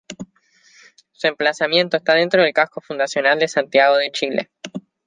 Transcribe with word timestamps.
Su 1.11 1.27
emplazamiento 1.27 1.95
está 1.95 2.15
dentro 2.15 2.41
del 2.41 2.53
casco 2.53 2.81
fundacional 2.81 3.37
de 3.37 3.47
Santiago 3.47 3.97
de 3.97 4.09
Chile. 4.11 4.49